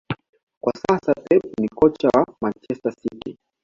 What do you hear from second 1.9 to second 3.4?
wa Manchester City